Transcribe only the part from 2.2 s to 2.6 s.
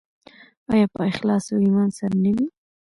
نه وي؟